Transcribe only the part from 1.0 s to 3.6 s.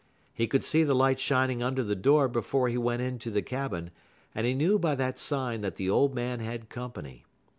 shining under the door before he went into the